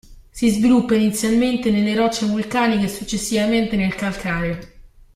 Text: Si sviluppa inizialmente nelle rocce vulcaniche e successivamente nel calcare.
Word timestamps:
Si 0.31 0.49
sviluppa 0.49 0.95
inizialmente 0.95 1.69
nelle 1.69 1.95
rocce 1.95 2.25
vulcaniche 2.25 2.85
e 2.85 2.89
successivamente 2.89 3.75
nel 3.75 3.93
calcare. 3.93 4.73